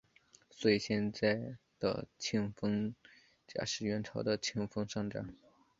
[0.49, 2.95] 所以现在的庆丰
[3.45, 5.23] 闸是元朝的庆丰上闸。